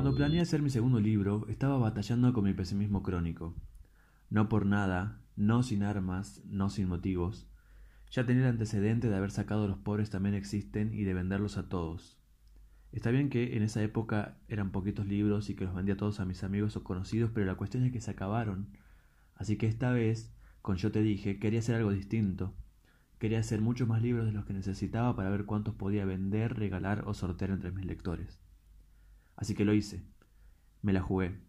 Cuando 0.00 0.16
planeé 0.16 0.40
hacer 0.40 0.62
mi 0.62 0.70
segundo 0.70 0.98
libro, 0.98 1.46
estaba 1.50 1.76
batallando 1.76 2.32
con 2.32 2.44
mi 2.44 2.54
pesimismo 2.54 3.02
crónico. 3.02 3.54
No 4.30 4.48
por 4.48 4.64
nada, 4.64 5.20
no 5.36 5.62
sin 5.62 5.82
armas, 5.82 6.40
no 6.46 6.70
sin 6.70 6.88
motivos. 6.88 7.46
Ya 8.10 8.24
tenía 8.24 8.44
el 8.44 8.48
antecedente 8.48 9.10
de 9.10 9.16
haber 9.16 9.30
sacado 9.30 9.68
los 9.68 9.76
pobres 9.76 10.08
también 10.08 10.34
existen 10.34 10.94
y 10.94 11.04
de 11.04 11.12
venderlos 11.12 11.58
a 11.58 11.68
todos. 11.68 12.18
Está 12.92 13.10
bien 13.10 13.28
que 13.28 13.58
en 13.58 13.62
esa 13.62 13.82
época 13.82 14.38
eran 14.48 14.70
poquitos 14.72 15.06
libros 15.06 15.50
y 15.50 15.54
que 15.54 15.66
los 15.66 15.74
vendía 15.74 15.98
todos 15.98 16.18
a 16.18 16.24
mis 16.24 16.44
amigos 16.44 16.76
o 16.76 16.82
conocidos, 16.82 17.30
pero 17.34 17.44
la 17.44 17.56
cuestión 17.56 17.84
es 17.84 17.92
que 17.92 18.00
se 18.00 18.12
acabaron. 18.12 18.68
Así 19.34 19.58
que 19.58 19.66
esta 19.66 19.92
vez, 19.92 20.34
con 20.62 20.78
yo 20.78 20.90
te 20.90 21.02
dije, 21.02 21.38
quería 21.38 21.58
hacer 21.58 21.74
algo 21.74 21.92
distinto. 21.92 22.54
Quería 23.18 23.40
hacer 23.40 23.60
muchos 23.60 23.86
más 23.86 24.00
libros 24.00 24.24
de 24.24 24.32
los 24.32 24.46
que 24.46 24.54
necesitaba 24.54 25.14
para 25.14 25.28
ver 25.28 25.44
cuántos 25.44 25.74
podía 25.74 26.06
vender, 26.06 26.54
regalar 26.54 27.04
o 27.06 27.12
sortear 27.12 27.50
entre 27.50 27.70
mis 27.70 27.84
lectores. 27.84 28.40
Así 29.40 29.54
que 29.54 29.64
lo 29.64 29.72
hice. 29.72 30.02
Me 30.82 30.92
la 30.92 31.00
jugué. 31.00 31.40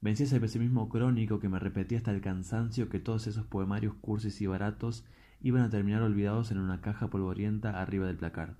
Vencí 0.00 0.22
ese 0.22 0.38
pesimismo 0.38 0.88
crónico 0.88 1.40
que 1.40 1.48
me 1.48 1.58
repetía 1.58 1.98
hasta 1.98 2.12
el 2.12 2.20
cansancio 2.20 2.88
que 2.88 3.00
todos 3.00 3.26
esos 3.26 3.44
poemarios 3.44 3.94
cursis 3.94 4.40
y 4.40 4.46
baratos 4.46 5.04
iban 5.40 5.62
a 5.62 5.68
terminar 5.68 6.02
olvidados 6.02 6.52
en 6.52 6.58
una 6.58 6.80
caja 6.80 7.10
polvorienta 7.10 7.82
arriba 7.82 8.06
del 8.06 8.16
placar. 8.16 8.56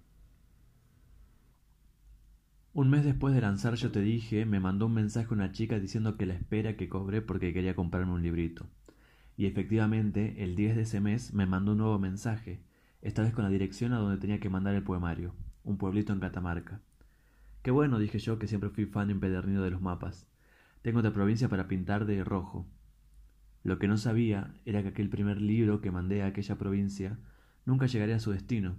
Un 2.73 2.91
mes 2.91 3.05
después 3.05 3.34
de 3.34 3.41
lanzar 3.41 3.77
Yo 3.77 3.93
te 3.93 4.01
dije, 4.01 4.45
me 4.45 4.59
mandó 4.59 4.87
un 4.87 4.95
mensaje 4.95 5.33
una 5.33 5.52
chica 5.52 5.79
diciendo 5.79 6.16
que 6.16 6.27
la 6.27 6.35
espera 6.35 6.77
que 6.77 6.88
cobré 6.88 7.23
porque 7.23 7.55
quería 7.55 7.77
comprarme 7.77 8.12
un 8.12 8.23
librito. 8.23 8.66
Y 9.37 9.46
efectivamente, 9.46 10.43
el 10.43 10.57
10 10.57 10.74
de 10.77 10.83
ese 10.83 11.01
mes 11.01 11.33
me 11.33 11.46
mandó 11.46 11.73
un 11.73 11.79
nuevo 11.79 11.98
mensaje, 12.01 12.60
esta 13.01 13.23
vez 13.23 13.33
con 13.33 13.45
la 13.45 13.51
dirección 13.51 13.93
a 13.93 13.98
donde 13.98 14.19
tenía 14.19 14.41
que 14.41 14.51
mandar 14.51 14.74
el 14.74 14.83
poemario, 14.83 15.35
un 15.62 15.79
pueblito 15.79 16.12
en 16.12 16.21
Catamarca. 16.21 16.80
Qué 17.66 17.73
bueno, 17.73 17.98
dije 17.98 18.20
yo, 18.20 18.38
que 18.38 18.47
siempre 18.47 18.70
fui 18.70 18.87
fan 18.87 19.11
empedernido 19.11 19.65
de 19.65 19.73
los 19.73 19.80
mapas. 19.80 20.29
Tengo 20.82 21.01
otra 21.01 21.13
provincia 21.13 21.49
para 21.49 21.66
pintar 21.66 22.07
de 22.07 22.23
rojo. 22.23 22.65
Lo 23.65 23.80
que 23.80 23.88
no 23.88 23.96
sabía 23.96 24.54
era 24.66 24.82
que 24.82 24.91
aquel 24.91 25.09
primer 25.09 25.41
libro 25.41 25.80
que 25.80 25.91
mandé 25.91 26.23
a 26.23 26.26
aquella 26.26 26.59
provincia 26.59 27.18
nunca 27.65 27.87
llegaría 27.87 28.15
a 28.15 28.21
su 28.21 28.30
destino, 28.30 28.76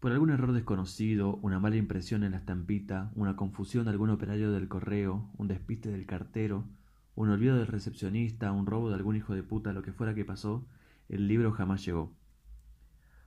por 0.00 0.12
algún 0.12 0.28
error 0.28 0.52
desconocido, 0.52 1.36
una 1.36 1.60
mala 1.60 1.76
impresión 1.76 2.24
en 2.24 2.32
la 2.32 2.36
estampita, 2.36 3.10
una 3.14 3.36
confusión 3.36 3.86
de 3.86 3.92
algún 3.92 4.10
operario 4.10 4.52
del 4.52 4.68
correo, 4.68 5.30
un 5.38 5.48
despiste 5.48 5.90
del 5.90 6.04
cartero, 6.04 6.66
un 7.14 7.30
olvido 7.30 7.56
del 7.56 7.68
recepcionista, 7.68 8.52
un 8.52 8.66
robo 8.66 8.90
de 8.90 8.96
algún 8.96 9.16
hijo 9.16 9.34
de 9.34 9.44
puta, 9.44 9.72
lo 9.72 9.80
que 9.80 9.94
fuera 9.94 10.14
que 10.14 10.26
pasó, 10.26 10.66
el 11.08 11.26
libro 11.26 11.52
jamás 11.52 11.82
llegó. 11.86 12.12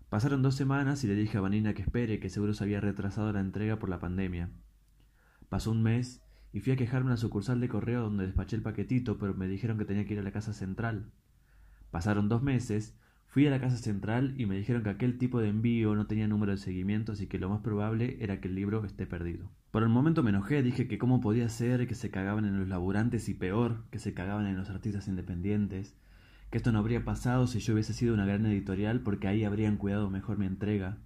Pasaron 0.09 0.41
dos 0.41 0.55
semanas 0.55 1.03
y 1.03 1.07
le 1.07 1.15
dije 1.15 1.37
a 1.37 1.41
Vanina 1.41 1.73
que 1.73 1.81
espere, 1.81 2.19
que 2.19 2.29
seguro 2.29 2.53
se 2.53 2.63
había 2.63 2.79
retrasado 2.79 3.31
la 3.33 3.39
entrega 3.39 3.79
por 3.79 3.89
la 3.89 3.99
pandemia. 3.99 4.49
Pasó 5.49 5.71
un 5.71 5.83
mes 5.83 6.21
y 6.53 6.59
fui 6.59 6.73
a 6.73 6.77
quejarme 6.77 7.09
a 7.09 7.11
la 7.11 7.17
sucursal 7.17 7.59
de 7.59 7.69
correo 7.69 8.01
donde 8.01 8.25
despaché 8.25 8.55
el 8.55 8.61
paquetito, 8.61 9.17
pero 9.17 9.33
me 9.33 9.47
dijeron 9.47 9.77
que 9.77 9.85
tenía 9.85 10.05
que 10.05 10.13
ir 10.13 10.19
a 10.19 10.23
la 10.23 10.31
casa 10.31 10.53
central. 10.53 11.11
Pasaron 11.91 12.29
dos 12.29 12.43
meses 12.43 12.95
Fui 13.35 13.45
a 13.47 13.49
la 13.49 13.59
casa 13.59 13.75
central 13.75 14.33
y 14.37 14.45
me 14.45 14.55
dijeron 14.55 14.81
que 14.83 14.89
aquel 14.89 15.17
tipo 15.17 15.41
de 15.41 15.49
envío 15.49 15.93
no 15.93 16.07
tenía 16.07 16.25
número 16.25 16.53
de 16.53 16.57
seguimiento, 16.57 17.11
así 17.11 17.27
que 17.27 17.37
lo 17.37 17.49
más 17.49 17.59
probable 17.59 18.15
era 18.21 18.39
que 18.39 18.47
el 18.47 18.55
libro 18.55 18.85
esté 18.85 19.05
perdido. 19.05 19.51
Por 19.71 19.83
el 19.83 19.89
momento 19.89 20.23
me 20.23 20.29
enojé, 20.29 20.63
dije 20.63 20.87
que 20.87 20.97
cómo 20.97 21.19
podía 21.19 21.49
ser 21.49 21.85
que 21.85 21.95
se 21.95 22.09
cagaban 22.09 22.45
en 22.45 22.57
los 22.57 22.69
laburantes 22.69 23.27
y 23.27 23.33
peor, 23.33 23.83
que 23.91 23.99
se 23.99 24.13
cagaban 24.13 24.47
en 24.47 24.55
los 24.55 24.69
artistas 24.69 25.09
independientes, 25.09 25.97
que 26.49 26.57
esto 26.57 26.71
no 26.71 26.79
habría 26.79 27.03
pasado 27.03 27.47
si 27.47 27.59
yo 27.59 27.73
hubiese 27.73 27.93
sido 27.93 28.13
una 28.13 28.25
gran 28.25 28.45
editorial 28.45 29.01
porque 29.01 29.27
ahí 29.27 29.43
habrían 29.43 29.77
cuidado 29.77 30.09
mejor 30.09 30.37
mi 30.37 30.45
entrega. 30.45 30.97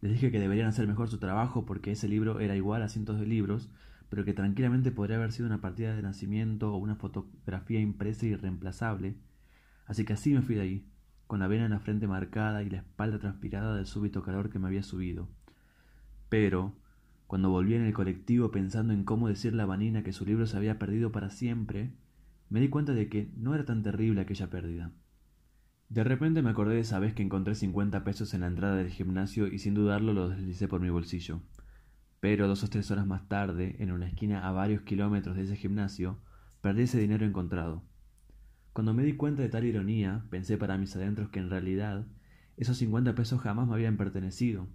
Les 0.00 0.12
dije 0.12 0.30
que 0.30 0.40
deberían 0.40 0.68
hacer 0.68 0.86
mejor 0.86 1.08
su 1.08 1.18
trabajo 1.18 1.66
porque 1.66 1.92
ese 1.92 2.08
libro 2.08 2.40
era 2.40 2.56
igual 2.56 2.82
a 2.82 2.88
cientos 2.88 3.18
de 3.18 3.26
libros, 3.26 3.70
pero 4.08 4.24
que 4.24 4.34
tranquilamente 4.34 4.90
podría 4.90 5.16
haber 5.16 5.32
sido 5.32 5.46
una 5.46 5.60
partida 5.60 5.94
de 5.94 6.02
nacimiento 6.02 6.72
o 6.72 6.76
una 6.76 6.96
fotografía 6.96 7.80
impresa 7.80 8.26
y 8.26 8.36
reemplazable. 8.36 9.16
Así 9.86 10.04
que 10.04 10.12
así 10.12 10.32
me 10.32 10.42
fui 10.42 10.54
de 10.54 10.62
ahí 10.62 10.86
con 11.26 11.40
la 11.40 11.48
vena 11.48 11.64
en 11.64 11.72
la 11.72 11.80
frente 11.80 12.06
marcada 12.06 12.62
y 12.62 12.70
la 12.70 12.78
espalda 12.78 13.18
transpirada 13.18 13.74
del 13.76 13.86
súbito 13.86 14.22
calor 14.22 14.50
que 14.50 14.58
me 14.58 14.68
había 14.68 14.82
subido. 14.82 15.28
Pero, 16.28 16.74
cuando 17.26 17.50
volví 17.50 17.74
en 17.74 17.82
el 17.82 17.92
colectivo 17.92 18.50
pensando 18.50 18.92
en 18.92 19.04
cómo 19.04 19.28
decirle 19.28 19.62
a 19.62 19.66
Vanina 19.66 20.02
que 20.02 20.12
su 20.12 20.24
libro 20.24 20.46
se 20.46 20.56
había 20.56 20.78
perdido 20.78 21.10
para 21.10 21.30
siempre, 21.30 21.90
me 22.48 22.60
di 22.60 22.68
cuenta 22.68 22.92
de 22.92 23.08
que 23.08 23.30
no 23.36 23.54
era 23.54 23.64
tan 23.64 23.82
terrible 23.82 24.20
aquella 24.20 24.50
pérdida. 24.50 24.92
De 25.88 26.02
repente 26.02 26.42
me 26.42 26.50
acordé 26.50 26.74
de 26.74 26.80
esa 26.80 26.98
vez 26.98 27.14
que 27.14 27.22
encontré 27.22 27.54
cincuenta 27.54 28.02
pesos 28.02 28.34
en 28.34 28.40
la 28.40 28.48
entrada 28.48 28.76
del 28.76 28.90
gimnasio 28.90 29.46
y 29.46 29.58
sin 29.58 29.74
dudarlo 29.74 30.12
lo 30.12 30.28
deslicé 30.28 30.66
por 30.66 30.80
mi 30.80 30.90
bolsillo. 30.90 31.40
Pero 32.20 32.48
dos 32.48 32.64
o 32.64 32.68
tres 32.68 32.90
horas 32.90 33.06
más 33.06 33.28
tarde, 33.28 33.76
en 33.78 33.92
una 33.92 34.08
esquina 34.08 34.48
a 34.48 34.52
varios 34.52 34.82
kilómetros 34.82 35.36
de 35.36 35.42
ese 35.42 35.56
gimnasio, 35.56 36.18
perdí 36.60 36.82
ese 36.82 36.98
dinero 36.98 37.24
encontrado. 37.24 37.84
Cuando 38.72 38.94
me 38.94 39.04
di 39.04 39.14
cuenta 39.14 39.42
de 39.42 39.48
tal 39.48 39.64
ironía, 39.64 40.24
pensé 40.28 40.58
para 40.58 40.76
mis 40.76 40.94
adentros 40.96 41.28
que 41.30 41.38
en 41.38 41.50
realidad 41.50 42.06
esos 42.56 42.78
cincuenta 42.78 43.14
pesos 43.14 43.40
jamás 43.40 43.68
me 43.68 43.74
habían 43.74 43.96
pertenecido. 43.96 44.66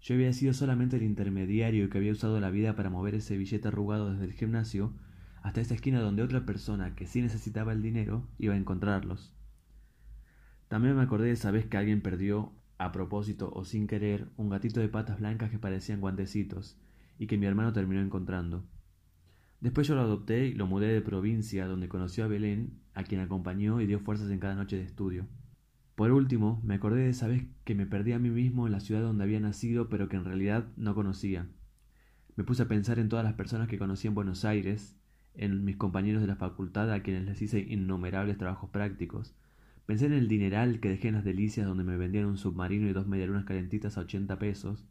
Yo 0.00 0.14
había 0.14 0.32
sido 0.32 0.52
solamente 0.52 0.96
el 0.96 1.02
intermediario 1.04 1.88
que 1.88 1.98
había 1.98 2.12
usado 2.12 2.40
la 2.40 2.50
vida 2.50 2.74
para 2.74 2.90
mover 2.90 3.14
ese 3.14 3.36
billete 3.36 3.68
arrugado 3.68 4.12
desde 4.12 4.24
el 4.24 4.32
gimnasio 4.32 4.92
hasta 5.42 5.60
esa 5.60 5.74
esquina 5.74 6.00
donde 6.00 6.22
otra 6.22 6.46
persona 6.46 6.94
que 6.94 7.06
sí 7.06 7.20
necesitaba 7.20 7.72
el 7.72 7.82
dinero 7.82 8.26
iba 8.38 8.54
a 8.54 8.56
encontrarlos. 8.56 9.34
También 10.68 10.96
me 10.96 11.02
acordé 11.02 11.26
de 11.26 11.32
esa 11.32 11.50
vez 11.50 11.66
que 11.66 11.76
alguien 11.76 12.00
perdió, 12.00 12.52
a 12.78 12.92
propósito 12.92 13.52
o 13.52 13.64
sin 13.64 13.86
querer, 13.86 14.28
un 14.36 14.48
gatito 14.48 14.80
de 14.80 14.88
patas 14.88 15.18
blancas 15.18 15.50
que 15.50 15.58
parecían 15.58 16.00
guantecitos, 16.00 16.78
y 17.18 17.26
que 17.26 17.38
mi 17.38 17.46
hermano 17.46 17.72
terminó 17.72 18.00
encontrando. 18.00 18.64
Después 19.60 19.86
yo 19.86 19.94
lo 19.94 20.00
adopté 20.00 20.46
y 20.46 20.54
lo 20.54 20.66
mudé 20.66 20.88
de 20.88 21.02
provincia, 21.02 21.66
donde 21.66 21.88
conoció 21.88 22.24
a 22.24 22.28
Belén, 22.28 22.80
a 22.94 23.04
quien 23.04 23.20
acompañó 23.20 23.80
y 23.80 23.86
dio 23.86 24.00
fuerzas 24.00 24.30
en 24.30 24.38
cada 24.38 24.54
noche 24.54 24.76
de 24.76 24.84
estudio. 24.84 25.26
Por 25.94 26.10
último, 26.10 26.60
me 26.64 26.74
acordé 26.74 27.02
de 27.02 27.10
esa 27.10 27.28
vez 27.28 27.44
que 27.64 27.74
me 27.74 27.86
perdí 27.86 28.12
a 28.12 28.18
mí 28.18 28.30
mismo 28.30 28.66
en 28.66 28.72
la 28.72 28.80
ciudad 28.80 29.02
donde 29.02 29.24
había 29.24 29.40
nacido, 29.40 29.88
pero 29.88 30.08
que 30.08 30.16
en 30.16 30.24
realidad 30.24 30.66
no 30.76 30.94
conocía. 30.94 31.48
Me 32.34 32.44
puse 32.44 32.62
a 32.62 32.68
pensar 32.68 32.98
en 32.98 33.08
todas 33.08 33.24
las 33.24 33.34
personas 33.34 33.68
que 33.68 33.78
conocí 33.78 34.08
en 34.08 34.14
Buenos 34.14 34.44
Aires, 34.44 34.96
en 35.34 35.64
mis 35.64 35.76
compañeros 35.76 36.20
de 36.20 36.28
la 36.28 36.36
facultad 36.36 36.92
a 36.92 37.02
quienes 37.02 37.24
les 37.24 37.42
hice 37.42 37.60
innumerables 37.60 38.38
trabajos 38.38 38.70
prácticos. 38.70 39.34
Pensé 39.86 40.06
en 40.06 40.12
el 40.12 40.28
dineral 40.28 40.80
que 40.80 40.88
dejé 40.88 41.08
en 41.08 41.14
las 41.14 41.24
delicias 41.24 41.66
donde 41.66 41.84
me 41.84 41.96
vendían 41.96 42.26
un 42.26 42.36
submarino 42.36 42.88
y 42.88 42.92
dos 42.92 43.06
medialunas 43.06 43.44
calentitas 43.44 43.98
a 43.98 44.02
ochenta 44.02 44.38
pesos. 44.38 44.86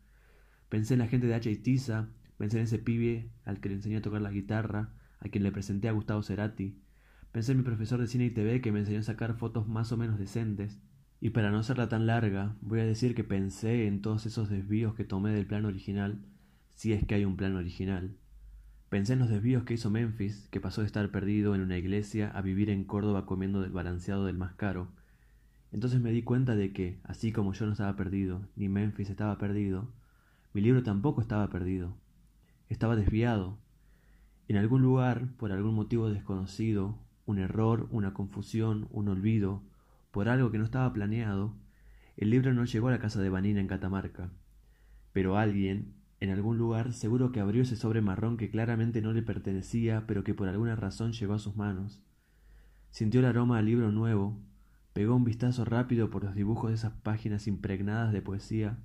Pensé 0.70 0.94
en 0.94 1.00
la 1.00 1.08
gente 1.08 1.28
de 1.28 1.36
H. 1.36 1.56
Tiza, 1.58 2.10
Pensé 2.42 2.58
en 2.58 2.64
ese 2.64 2.80
pibe 2.80 3.30
al 3.46 3.60
que 3.60 3.70
le 3.70 3.76
enseñé 3.76 3.98
a 3.98 4.02
tocar 4.02 4.20
la 4.20 4.32
guitarra, 4.32 4.90
a 5.20 5.30
quien 5.30 5.44
le 5.44 5.52
presenté 5.52 5.88
a 5.88 5.92
Gustavo 5.92 6.24
Cerati. 6.24 6.76
Pensé 7.32 7.52
en 7.52 7.60
mi 7.60 7.64
profesor 7.64 8.02
de 8.02 8.08
cine 8.08 8.26
y 8.26 8.32
TV 8.32 8.62
que 8.62 8.72
me 8.72 8.80
enseñó 8.80 8.98
a 8.98 9.04
sacar 9.04 9.36
fotos 9.36 9.68
más 9.68 9.92
o 9.92 9.98
menos 9.98 10.18
decentes. 10.18 10.80
Y 11.20 11.30
para 11.30 11.52
no 11.52 11.60
hacerla 11.60 11.88
tan 11.88 12.08
larga, 12.08 12.56
voy 12.62 12.80
a 12.80 12.84
decir 12.84 13.14
que 13.14 13.24
pensé 13.24 13.86
en 13.86 14.02
todos 14.02 14.26
esos 14.26 14.50
desvíos 14.50 14.96
que 14.96 15.04
tomé 15.04 15.30
del 15.34 15.46
plan 15.46 15.66
original, 15.66 16.26
si 16.74 16.94
es 16.94 17.06
que 17.06 17.14
hay 17.14 17.26
un 17.26 17.38
plan 17.38 17.56
original. 17.56 18.18
Pensé 18.92 19.14
en 19.14 19.20
los 19.20 19.30
desvíos 19.30 19.64
que 19.64 19.76
hizo 19.76 19.90
Memphis, 19.90 20.50
que 20.52 20.60
pasó 20.60 20.82
de 20.82 20.88
estar 20.88 21.10
perdido 21.12 21.56
en 21.56 21.62
una 21.62 21.78
iglesia 21.78 22.30
a 22.30 22.42
vivir 22.42 22.70
en 22.70 22.84
Córdoba 22.84 23.26
comiendo 23.26 23.62
del 23.62 23.72
balanceado 23.72 24.26
del 24.26 24.36
más 24.36 24.54
caro. 24.56 24.90
Entonces 25.72 26.02
me 26.02 26.12
di 26.12 26.24
cuenta 26.24 26.56
de 26.56 26.74
que, 26.74 27.00
así 27.06 27.32
como 27.32 27.54
yo 27.54 27.66
no 27.66 27.72
estaba 27.72 27.96
perdido, 27.96 28.50
ni 28.58 28.68
Memphis 28.68 29.10
estaba 29.10 29.38
perdido, 29.38 29.94
mi 30.52 30.60
libro 30.60 30.84
tampoco 30.84 31.22
estaba 31.22 31.50
perdido. 31.50 31.96
Estaba 32.68 32.98
desviado. 32.98 33.58
En 34.50 34.58
algún 34.58 34.82
lugar, 34.82 35.30
por 35.38 35.54
algún 35.54 35.74
motivo 35.74 36.10
desconocido, 36.10 37.00
un 37.26 37.40
error, 37.40 37.88
una 37.92 38.14
confusión, 38.14 38.90
un 38.92 39.08
olvido, 39.08 39.64
por 40.12 40.28
algo 40.28 40.52
que 40.52 40.58
no 40.58 40.66
estaba 40.66 40.92
planeado, 40.92 41.56
el 42.18 42.30
libro 42.30 42.54
no 42.54 42.66
llegó 42.66 42.90
a 42.90 42.92
la 42.92 43.00
casa 43.00 43.22
de 43.22 43.30
Vanina 43.30 43.62
en 43.62 43.68
Catamarca. 43.68 44.32
Pero 45.14 45.38
alguien, 45.38 46.01
en 46.22 46.30
algún 46.30 46.60
lugar, 46.60 46.94
seguro 46.94 47.32
que 47.32 47.40
abrió 47.40 47.64
ese 47.64 47.76
sobre 47.76 48.00
marrón 48.00 48.38
que 48.38 48.52
claramente 48.52 49.02
no 49.02 49.12
le 49.12 49.24
pertenecía, 49.24 50.06
pero 50.06 50.24
que 50.24 50.36
por 50.36 50.48
alguna 50.48 50.76
razón 50.76 51.14
llegó 51.14 51.34
a 51.34 51.40
sus 51.40 51.56
manos. 51.56 52.04
Sintió 52.92 53.22
el 53.22 53.26
aroma 53.26 53.58
al 53.58 53.66
libro 53.66 53.92
nuevo, 53.92 54.40
pegó 54.94 55.16
un 55.16 55.24
vistazo 55.24 55.66
rápido 55.66 56.12
por 56.12 56.24
los 56.24 56.36
dibujos 56.36 56.70
de 56.70 56.76
esas 56.76 56.94
páginas 56.94 57.48
impregnadas 57.48 58.14
de 58.14 58.22
poesía, 58.22 58.78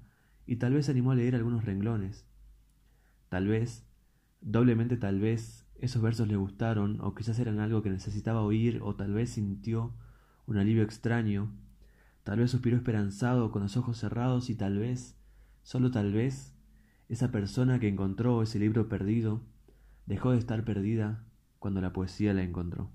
y 0.47 0.57
tal 0.57 0.73
vez 0.73 0.89
animó 0.89 1.11
a 1.11 1.15
leer 1.15 1.35
algunos 1.35 1.67
renglones. 1.67 2.27
Tal 3.29 3.47
vez, 3.47 3.87
doblemente 4.41 4.97
tal 4.97 5.21
vez, 5.21 5.67
esos 5.75 6.01
versos 6.01 6.29
le 6.29 6.37
gustaron, 6.37 7.03
o 7.03 7.15
quizás 7.15 7.39
eran 7.39 7.61
algo 7.61 7.83
que 7.83 7.91
necesitaba 7.91 8.41
oír, 8.41 8.81
o 8.83 8.97
tal 8.97 9.13
vez 9.13 9.29
sintió 9.29 9.95
un 10.47 10.57
alivio 10.57 10.83
extraño, 10.83 11.53
tal 12.25 12.39
vez 12.39 12.51
suspiró 12.51 12.79
esperanzado 12.79 13.53
con 13.53 13.61
los 13.61 13.77
ojos 13.77 13.99
cerrados 13.99 14.49
y 14.49 14.55
tal 14.55 14.79
vez, 14.79 15.19
solo 15.63 15.91
tal 15.91 16.15
vez, 16.15 16.56
esa 17.09 17.31
persona 17.31 17.79
que 17.79 17.89
encontró 17.89 18.43
ese 18.43 18.59
libro 18.59 18.89
perdido 18.89 19.41
dejó 20.07 20.33
de 20.33 20.39
estar 20.39 20.65
perdida 20.65 21.25
cuando 21.59 21.81
la 21.81 21.93
poesía 21.93 22.35
la 22.35 22.43
encontró. 22.43 22.91